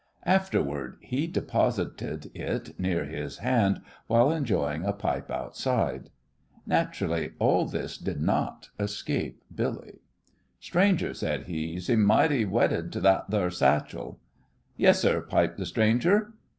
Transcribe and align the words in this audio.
Afterward 0.25 0.97
he 1.01 1.27
deposited 1.27 2.31
it 2.33 2.79
near 2.79 3.05
his 3.05 3.37
hand 3.37 3.81
while 4.07 4.31
enjoying 4.31 4.83
a 4.83 4.93
pipe 4.93 5.29
outside. 5.29 6.09
Naturally, 6.65 7.33
all 7.37 7.67
this 7.67 7.99
did 7.99 8.19
not 8.19 8.71
escape 8.79 9.43
Billy. 9.53 9.99
"Stranger," 10.59 11.13
said 11.13 11.43
he, 11.43 11.73
"yo' 11.73 11.79
seems 11.81 12.03
mighty 12.07 12.45
wedded 12.45 12.91
to 12.93 12.99
that 13.01 13.29
thar 13.29 13.51
satchel." 13.51 14.19
"Yes, 14.75 14.99
sir," 15.01 15.21
piped 15.21 15.59
the 15.59 15.67
stranger. 15.67 16.33